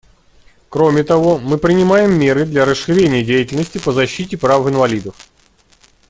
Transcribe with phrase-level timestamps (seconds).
[0.69, 5.13] Кроме того, мы принимаем меры для расширения деятельности по защите прав инвалидов.